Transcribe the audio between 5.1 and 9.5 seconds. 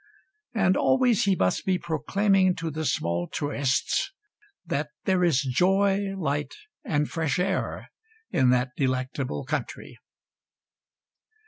is joy, light and fresh air in that delectable